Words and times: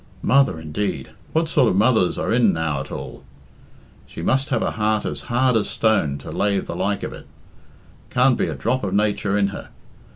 Mother, 0.23 0.59
indeed! 0.59 1.11
What 1.31 1.47
sort 1.47 1.69
of 1.69 1.75
mothers 1.75 2.17
are 2.17 2.33
in 2.33 2.51
now 2.51 2.79
at 2.79 2.91
all? 2.91 3.23
She 4.07 4.23
must 4.23 4.49
have 4.49 4.63
a 4.63 4.71
heart 4.71 5.05
as 5.05 5.21
hard 5.29 5.55
as 5.55 5.67
a 5.67 5.69
stone 5.69 6.17
to 6.17 6.31
lave 6.31 6.65
the 6.65 6.75
like 6.75 7.03
of 7.03 7.13
it. 7.13 7.27
Can't 8.09 8.35
be 8.35 8.47
a 8.47 8.55
drop 8.55 8.83
of 8.83 8.95
nature 8.95 9.37
in 9.37 9.49
her.... 9.49 9.69